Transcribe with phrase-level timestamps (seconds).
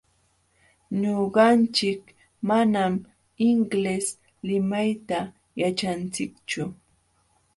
[1.01, 2.01] Ñuqanchik
[2.47, 2.93] manam
[3.49, 4.05] inglés
[4.47, 5.19] limayta
[5.59, 6.63] yaćhanchikchu.